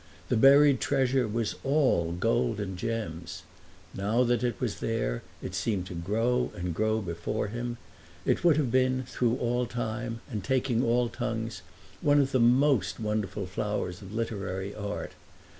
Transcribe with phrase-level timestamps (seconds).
[0.29, 3.43] The buried treasure was all gold and gems.
[3.93, 7.77] Now that it was there it seemed to grow and grow before him;
[8.25, 11.61] it would have been, through all time and taking all tongues,
[12.01, 15.11] one of the most wonderful flowers of literary art.